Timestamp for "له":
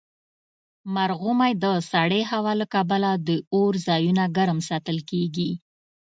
2.61-2.65